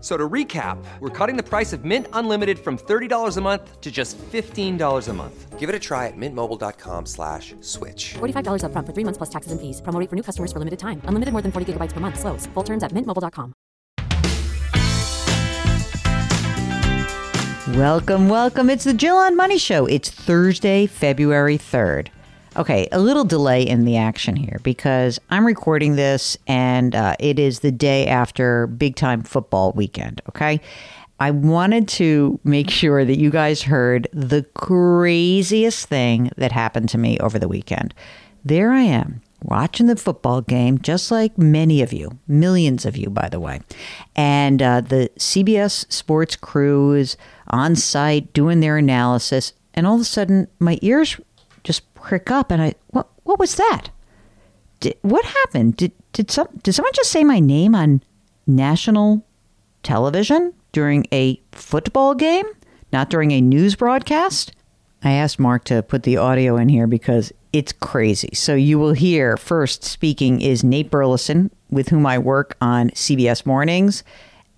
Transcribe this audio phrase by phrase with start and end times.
[0.00, 3.80] F- So to recap, we're cutting the price of Mint Unlimited from $30 a month
[3.82, 5.58] to just $15 a month.
[5.58, 8.14] Give it a try at mintmobile.com slash switch.
[8.14, 9.82] $45 upfront for three months plus taxes and fees.
[9.82, 11.02] Promo rate for new customers for limited time.
[11.04, 12.18] Unlimited more than 40 gigabytes per month.
[12.18, 12.46] Slows.
[12.54, 13.52] Full terms at mintmobile.com.
[17.76, 18.70] Welcome, welcome.
[18.70, 19.84] It's the Jill on Money Show.
[19.86, 22.08] It's Thursday, February 3rd.
[22.56, 27.38] Okay, a little delay in the action here because I'm recording this and uh, it
[27.38, 30.20] is the day after big time football weekend.
[30.28, 30.60] Okay.
[31.20, 36.98] I wanted to make sure that you guys heard the craziest thing that happened to
[36.98, 37.94] me over the weekend.
[38.42, 43.10] There I am watching the football game, just like many of you, millions of you,
[43.10, 43.60] by the way.
[44.16, 47.16] And uh, the CBS Sports crew is
[47.48, 51.18] on site doing their analysis, and all of a sudden, my ears
[51.64, 53.90] just prick up, and I what what was that?
[54.80, 55.76] Did, what happened?
[55.76, 58.02] Did did some did someone just say my name on
[58.46, 59.24] national
[59.82, 62.46] television during a football game,
[62.92, 64.52] not during a news broadcast?
[65.02, 68.30] I asked Mark to put the audio in here because it's crazy.
[68.34, 73.46] So you will hear first speaking is Nate Burleson, with whom I work on CBS
[73.46, 74.04] Mornings.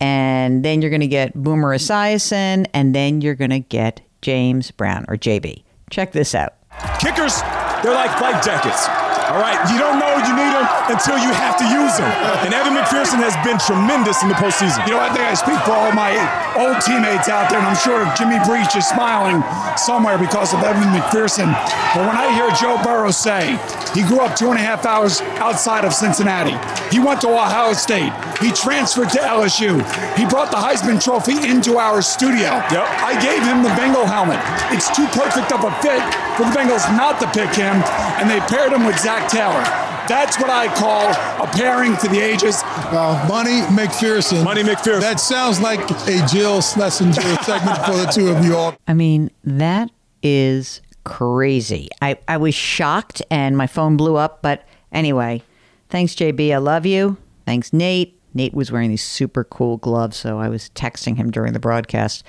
[0.00, 4.72] And then you're going to get Boomer Esiason, and then you're going to get James
[4.72, 5.62] Brown or JB.
[5.90, 6.54] Check this out.
[6.98, 7.42] Kickers,
[7.82, 8.88] they're like flight jackets.
[9.32, 12.10] All right, you don't know you need them until you have to use them.
[12.44, 14.84] And Evan McPherson has been tremendous in the postseason.
[14.84, 16.12] You know, I think I speak for all my
[16.52, 19.40] old teammates out there, and I'm sure Jimmy Breech is smiling
[19.78, 21.48] somewhere because of Evan McPherson.
[21.96, 23.56] But when I hear Joe Burrow say
[23.94, 26.58] he grew up two and a half hours outside of Cincinnati,
[26.92, 29.80] he went to Ohio State, he transferred to LSU,
[30.12, 32.60] he brought the Heisman Trophy into our studio.
[32.68, 32.84] Yep.
[33.00, 34.40] I gave him the Bengal helmet.
[34.76, 36.04] It's too perfect of a fit
[36.36, 37.74] for the Bengals not to pick him,
[38.20, 39.62] and they paired him with Zac Taylor.
[40.08, 41.10] That's what I call
[41.42, 42.60] a pairing for the ages.
[42.90, 44.44] Well, Money McPherson.
[44.44, 45.00] Money McPherson.
[45.00, 47.12] That sounds like a Jill Schlesinger
[47.42, 48.74] segment for the two of you all.
[48.88, 49.90] I mean, that
[50.22, 51.88] is crazy.
[52.00, 54.42] I, I was shocked and my phone blew up.
[54.42, 55.42] But anyway,
[55.88, 56.52] thanks, JB.
[56.52, 57.16] I love you.
[57.46, 58.20] Thanks, Nate.
[58.34, 62.24] Nate was wearing these super cool gloves, so I was texting him during the broadcast.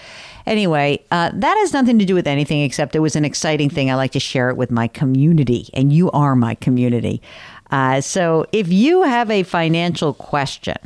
[0.46, 3.90] Anyway, uh, that has nothing to do with anything except it was an exciting thing.
[3.90, 7.22] I like to share it with my community, and you are my community.
[7.72, 10.78] Uh, so if you have a financial question,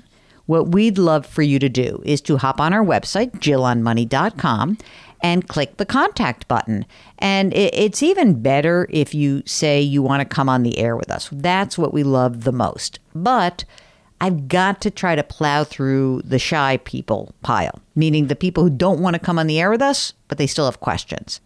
[0.46, 4.78] what we'd love for you to do is to hop on our website, jillonmoney.com,
[5.22, 6.86] and click the contact button.
[7.20, 11.12] And it's even better if you say you want to come on the air with
[11.12, 11.30] us.
[11.32, 13.00] That's what we love the most.
[13.14, 13.66] But
[14.20, 18.70] I've got to try to plow through the shy people pile, meaning the people who
[18.70, 21.40] don't want to come on the air with us, but they still have questions.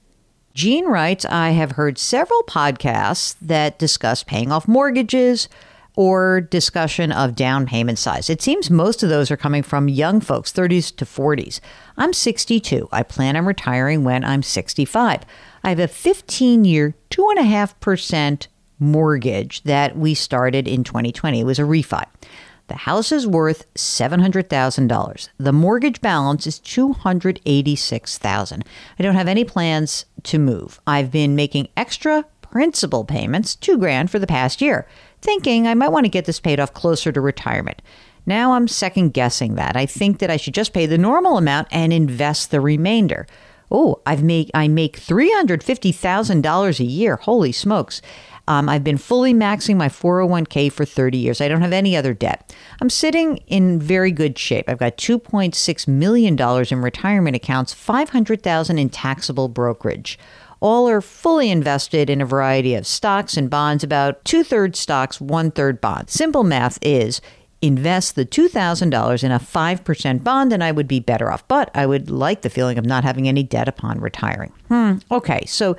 [0.54, 5.48] Gene writes, I have heard several podcasts that discuss paying off mortgages
[5.96, 8.30] or discussion of down payment size.
[8.30, 11.60] It seems most of those are coming from young folks, 30s to 40s.
[11.98, 12.88] I'm 62.
[12.92, 15.22] I plan on retiring when I'm 65.
[15.64, 18.48] I have a 15 year, 2.5%
[18.80, 21.42] mortgage that we started in 2020.
[21.42, 22.06] It was a refi.
[22.68, 25.30] The house is worth $700,000.
[25.38, 28.64] The mortgage balance is $286,000.
[28.98, 30.80] I don't have any plans to move.
[30.88, 34.88] I've been making extra principal payments, 2 grand for the past year,
[35.22, 37.82] thinking I might want to get this paid off closer to retirement.
[38.26, 39.76] Now I'm second guessing that.
[39.76, 43.26] I think that I should just pay the normal amount and invest the remainder.
[43.72, 47.16] Oh, I've make I make three hundred fifty thousand dollars a year.
[47.16, 48.02] Holy smokes!
[48.48, 51.42] Um, I've been fully maxing my 401k for 30 years.
[51.42, 52.56] I don't have any other debt.
[52.82, 54.66] I'm sitting in very good shape.
[54.68, 60.18] I've got 2.6 million dollars in retirement accounts, 500,000 in taxable brokerage.
[60.60, 65.20] All are fully invested in a variety of stocks and bonds, about two thirds stocks,
[65.20, 66.14] one third bonds.
[66.14, 67.20] Simple math is
[67.62, 71.48] invest the $2,000 in a 5% bond and I would be better off.
[71.48, 74.52] But I would like the feeling of not having any debt upon retiring.
[74.68, 74.98] Hmm.
[75.12, 75.46] Okay.
[75.46, 75.78] So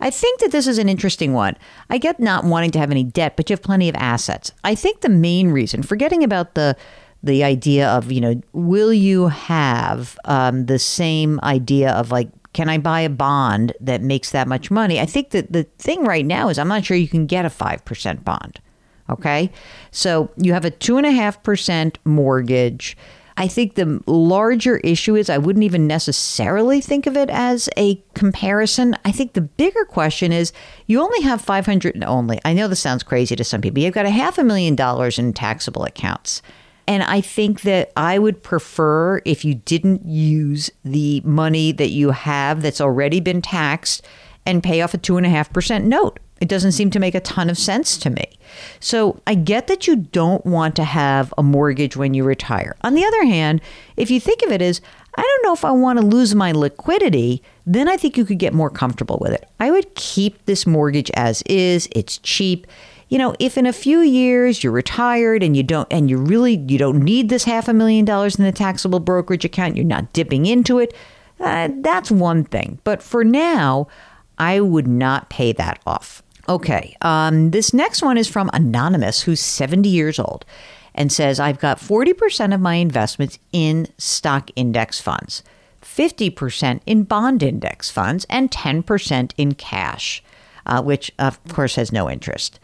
[0.00, 1.56] I think that this is an interesting one.
[1.90, 4.52] I get not wanting to have any debt, but you have plenty of assets.
[4.64, 6.76] I think the main reason, forgetting about the
[7.22, 12.70] the idea of you know, will you have um, the same idea of like, can
[12.70, 14.98] I buy a bond that makes that much money?
[14.98, 17.50] I think that the thing right now is I'm not sure you can get a
[17.50, 18.60] five percent bond.
[19.10, 19.50] Okay.
[19.90, 22.96] So you have a 2.5% mortgage.
[23.36, 28.02] I think the larger issue is I wouldn't even necessarily think of it as a
[28.14, 28.96] comparison.
[29.04, 30.52] I think the bigger question is
[30.86, 32.40] you only have 500 and only.
[32.44, 33.82] I know this sounds crazy to some people.
[33.82, 36.42] You've got a half a million dollars in taxable accounts.
[36.86, 42.10] And I think that I would prefer if you didn't use the money that you
[42.10, 44.04] have that's already been taxed
[44.44, 46.18] and pay off a 2.5% note.
[46.40, 48.24] It doesn't seem to make a ton of sense to me.
[48.80, 52.76] So I get that you don't want to have a mortgage when you retire.
[52.82, 53.60] On the other hand,
[53.96, 54.80] if you think of it as,
[55.16, 58.38] I don't know if I want to lose my liquidity, then I think you could
[58.38, 59.48] get more comfortable with it.
[59.60, 61.88] I would keep this mortgage as is.
[61.92, 62.66] It's cheap.
[63.10, 66.56] You know, if in a few years you're retired and you don't and you really
[66.68, 70.12] you don't need this half a million dollars in the taxable brokerage account, you're not
[70.12, 70.94] dipping into it,
[71.40, 72.78] uh, that's one thing.
[72.84, 73.88] But for now,
[74.38, 76.22] I would not pay that off.
[76.50, 76.96] Okay.
[77.00, 80.44] Um, this next one is from Anonymous, who's 70 years old
[80.96, 85.44] and says, I've got 40% of my investments in stock index funds,
[85.80, 90.24] 50% in bond index funds, and 10% in cash,
[90.66, 92.58] uh, which of course has no interest.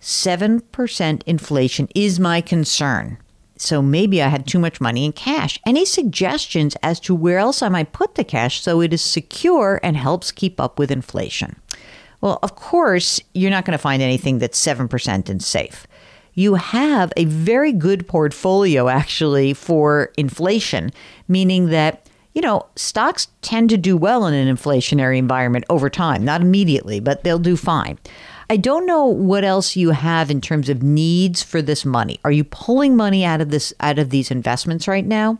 [0.00, 3.16] 7% inflation is my concern.
[3.56, 5.60] So maybe I had too much money in cash.
[5.64, 9.78] Any suggestions as to where else I might put the cash so it is secure
[9.84, 11.59] and helps keep up with inflation?
[12.20, 15.86] Well, of course, you're not going to find anything that's 7% and safe.
[16.34, 20.92] You have a very good portfolio actually for inflation,
[21.28, 26.24] meaning that you know, stocks tend to do well in an inflationary environment over time,
[26.24, 27.98] not immediately, but they'll do fine.
[28.48, 32.18] I don't know what else you have in terms of needs for this money.
[32.24, 35.38] Are you pulling money out of this out of these investments right now?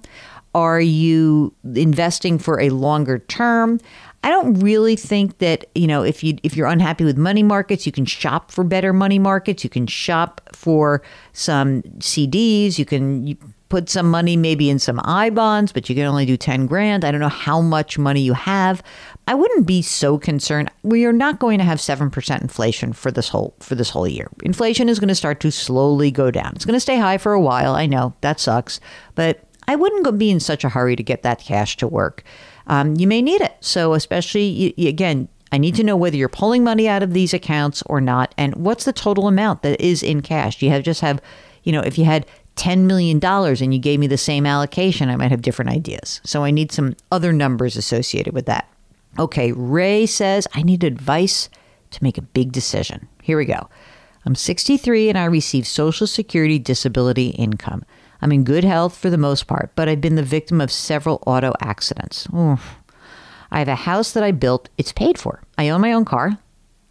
[0.54, 3.80] Are you investing for a longer term?
[4.22, 7.86] I don't really think that you know if you if you're unhappy with money markets,
[7.86, 9.64] you can shop for better money markets.
[9.64, 11.02] You can shop for
[11.32, 12.78] some CDs.
[12.78, 13.36] You can you
[13.70, 17.04] put some money maybe in some I bonds, but you can only do ten grand.
[17.04, 18.82] I don't know how much money you have.
[19.26, 20.70] I wouldn't be so concerned.
[20.82, 24.06] We are not going to have seven percent inflation for this whole for this whole
[24.06, 24.28] year.
[24.42, 26.52] Inflation is going to start to slowly go down.
[26.56, 27.74] It's going to stay high for a while.
[27.74, 28.80] I know that sucks,
[29.14, 32.22] but I wouldn't be in such a hurry to get that cash to work
[32.70, 33.56] um, you may need it.
[33.60, 37.82] So, especially again, I need to know whether you're pulling money out of these accounts
[37.86, 40.62] or not, and what's the total amount that is in cash.
[40.62, 41.20] You have just have,
[41.64, 45.16] you know, if you had $10 million and you gave me the same allocation, I
[45.16, 46.20] might have different ideas.
[46.24, 48.72] So I need some other numbers associated with that.
[49.18, 51.48] Okay, Ray says, I need advice
[51.90, 53.08] to make a big decision.
[53.20, 53.68] Here we go.
[54.24, 57.84] I'm 63 and I receive Social Security disability income.
[58.22, 61.22] I'm in good health for the most part, but I've been the victim of several
[61.26, 62.28] auto accidents.
[62.34, 62.76] Oof.
[63.50, 65.42] I have a house that I built, it's paid for.
[65.58, 66.38] I own my own car,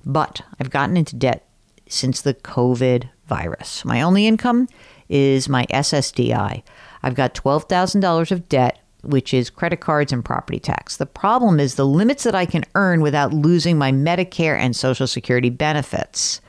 [0.05, 1.47] but I've gotten into debt
[1.87, 3.85] since the COVID virus.
[3.85, 4.67] My only income
[5.07, 6.63] is my SSDI.
[7.01, 10.97] I've got $12,000 of debt, which is credit cards and property tax.
[10.97, 15.07] The problem is the limits that I can earn without losing my Medicare and Social
[15.07, 16.41] Security benefits.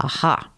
[0.00, 0.50] Aha.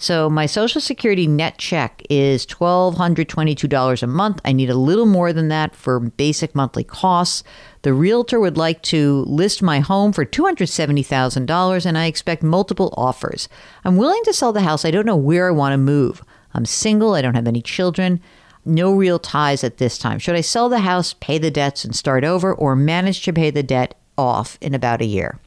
[0.00, 4.40] So my Social Security net check is $1,222 a month.
[4.46, 7.44] I need a little more than that for basic monthly costs.
[7.82, 13.46] The realtor would like to list my home for $270,000 and I expect multiple offers.
[13.84, 14.86] I'm willing to sell the house.
[14.86, 16.24] I don't know where I want to move.
[16.54, 17.12] I'm single.
[17.12, 18.22] I don't have any children.
[18.64, 20.18] No real ties at this time.
[20.18, 23.50] Should I sell the house, pay the debts, and start over, or manage to pay
[23.50, 25.38] the debt off in about a year?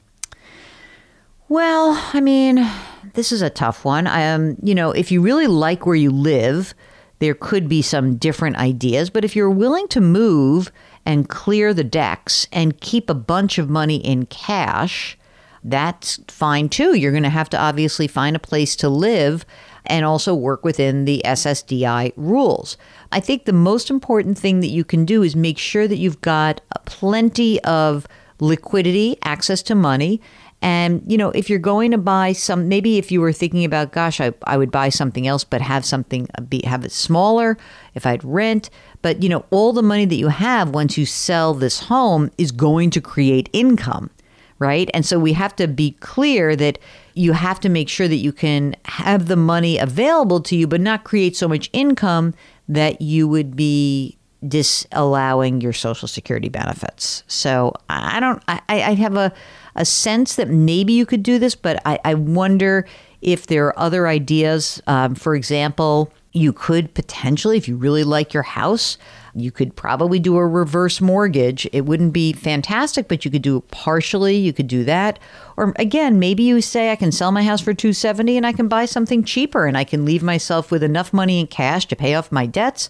[1.54, 2.68] Well, I mean,
[3.14, 4.08] this is a tough one.
[4.08, 6.74] I um, you know, if you really like where you live,
[7.20, 9.12] there could be some different ideas.
[9.12, 10.72] But if you're willing to move
[11.06, 15.16] and clear the decks and keep a bunch of money in cash,
[15.64, 16.96] that's fine too.
[16.98, 19.46] You're going to have to obviously find a place to live
[19.86, 22.78] and also work within the SSDI rules.
[23.12, 26.22] I think the most important thing that you can do is make sure that you've
[26.22, 28.08] got plenty of
[28.40, 30.20] liquidity, access to money,
[30.63, 33.91] And, you know, if you're going to buy some, maybe if you were thinking about,
[33.91, 37.58] gosh, I, I would buy something else, but have something, uh, be, have it smaller,
[37.96, 38.70] if I'd rent.
[39.01, 42.53] But, you know, all the money that you have once you sell this home is
[42.53, 44.10] going to create income,
[44.58, 44.89] right?
[44.93, 46.79] And so we have to be clear that
[47.13, 50.79] you have to make sure that you can have the money available to you, but
[50.79, 52.34] not create so much income
[52.70, 54.17] that you would be
[54.48, 57.24] disallowing your social security benefits.
[57.28, 59.34] So I don't, I, I have a,
[59.76, 62.86] a sense that maybe you could do this, but I, I wonder
[63.22, 64.82] if there are other ideas.
[64.88, 68.98] Um, for example, you could potentially, if you really like your house,
[69.36, 71.68] you could probably do a reverse mortgage.
[71.72, 74.36] It wouldn't be fantastic, but you could do it partially.
[74.36, 75.20] You could do that.
[75.58, 78.68] Or again, maybe you say I can sell my house for 270 and I can
[78.68, 82.16] buy something cheaper and I can leave myself with enough money in cash to pay
[82.16, 82.90] off my debts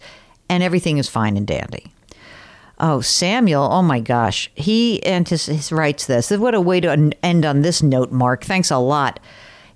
[0.50, 1.92] and everything is fine and dandy.
[2.80, 4.52] Oh, Samuel, oh my gosh.
[4.56, 6.32] He antis- writes this.
[6.32, 8.44] What a way to end on this note, Mark.
[8.44, 9.20] Thanks a lot.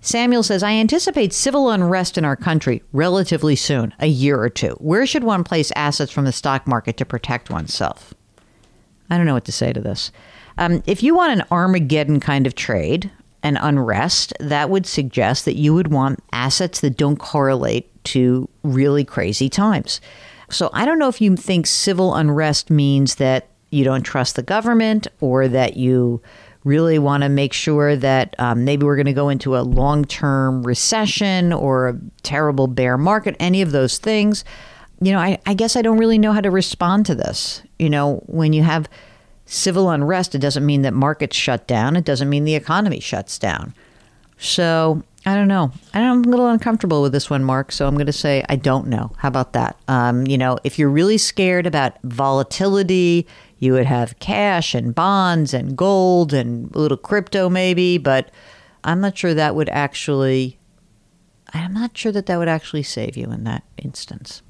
[0.02, 4.72] Samuel says, I anticipate civil unrest in our country relatively soon, a year or two.
[4.80, 8.14] Where should one place assets from the stock market to protect oneself?
[9.10, 10.12] I don't know what to say to this.
[10.58, 13.12] Um, if you want an Armageddon kind of trade,
[13.44, 19.04] an unrest, that would suggest that you would want assets that don't correlate to really
[19.04, 20.02] crazy times.
[20.50, 24.44] So I don't know if you think civil unrest means that you don't trust the
[24.44, 26.22] government or that you
[26.64, 30.06] really want to make sure that um, maybe we're going to go into a long
[30.06, 34.44] term recession or a terrible bear market, any of those things.
[35.02, 37.62] You know, I, I guess I don't really know how to respond to this.
[37.80, 38.90] You know, when you have
[39.46, 43.40] civil unrest, it doesn't mean that markets shut down, it doesn't mean the economy shuts
[43.40, 43.74] down.
[44.38, 45.72] So I don't know.
[45.94, 47.72] I'm a little uncomfortable with this one, Mark.
[47.72, 49.12] So I'm going to say I don't know.
[49.18, 49.78] How about that?
[49.88, 53.28] Um, you know, if you're really scared about volatility,
[53.60, 58.32] you would have cash and bonds and gold and a little crypto maybe, but
[58.84, 60.60] I'm not sure that would actually.
[61.54, 64.42] I'm not sure that that would actually save you in that instance.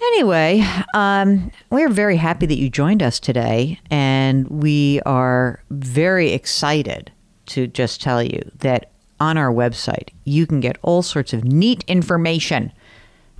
[0.00, 0.64] Anyway,
[0.94, 7.12] um, we're very happy that you joined us today, and we are very excited
[7.46, 11.84] to just tell you that on our website you can get all sorts of neat
[11.86, 12.72] information,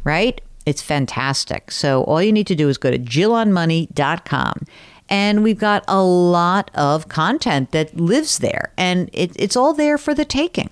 [0.04, 0.40] right?
[0.64, 1.70] It's fantastic.
[1.70, 4.66] So all you need to do is go to jillonmoney.com
[5.08, 9.98] and we've got a lot of content that lives there and it, it's all there
[9.98, 10.70] for the taking.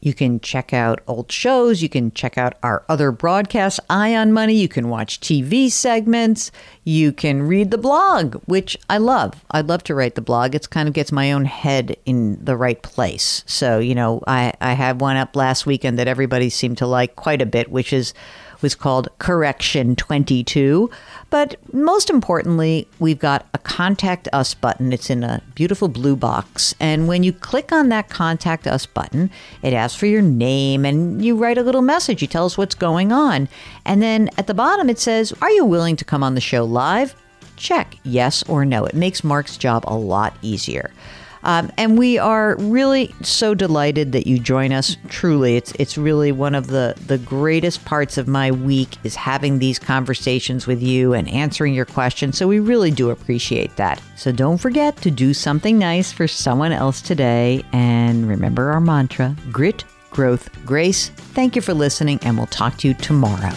[0.00, 1.82] You can check out old shows.
[1.82, 4.54] You can check out our other broadcasts, Eye on Money.
[4.54, 6.50] You can watch TV segments.
[6.84, 9.44] You can read the blog, which I love.
[9.50, 10.54] I love to write the blog.
[10.54, 13.42] It kind of gets my own head in the right place.
[13.46, 17.16] So, you know, I, I had one up last weekend that everybody seemed to like
[17.16, 18.14] quite a bit, which is
[18.62, 20.90] was called Correction 22.
[21.30, 24.92] But most importantly, we've got a Contact Us button.
[24.92, 26.74] It's in a beautiful blue box.
[26.80, 29.30] And when you click on that Contact Us button,
[29.62, 32.22] it asks for your name and you write a little message.
[32.22, 33.48] You tell us what's going on.
[33.84, 36.64] And then at the bottom, it says, Are you willing to come on the show
[36.64, 37.14] live?
[37.56, 38.84] Check yes or no.
[38.84, 40.92] It makes Mark's job a lot easier.
[41.48, 44.98] Um, and we are really so delighted that you join us.
[45.08, 49.58] Truly, it's it's really one of the the greatest parts of my week is having
[49.58, 52.36] these conversations with you and answering your questions.
[52.36, 54.02] So we really do appreciate that.
[54.14, 59.34] So don't forget to do something nice for someone else today, and remember our mantra:
[59.50, 61.08] grit, growth, grace.
[61.32, 63.54] Thank you for listening, and we'll talk to you tomorrow.